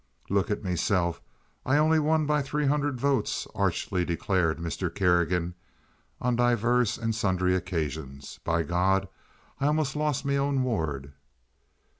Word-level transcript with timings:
"Look 0.31 0.49
at 0.49 0.63
meself! 0.63 1.21
I 1.63 1.77
only 1.77 1.99
won 1.99 2.25
by 2.25 2.41
three 2.41 2.65
hundred 2.65 2.99
votes," 2.99 3.45
archly 3.53 4.03
declared 4.03 4.57
Mr. 4.57 4.91
Kerrigan, 4.91 5.53
on 6.19 6.35
divers 6.35 6.97
and 6.97 7.13
sundry 7.13 7.55
occasions. 7.55 8.39
"By 8.43 8.63
God, 8.63 9.07
I 9.59 9.67
almost 9.67 9.95
lost 9.95 10.25
me 10.25 10.37
own 10.39 10.63
ward!" 10.63 11.13